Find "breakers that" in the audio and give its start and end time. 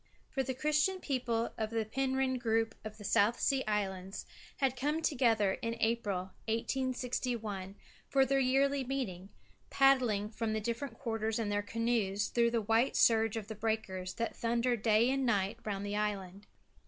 13.53-14.35